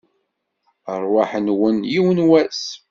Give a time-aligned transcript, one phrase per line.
[1.03, 2.63] Rrwaḥ-nwen, yiwen n wass!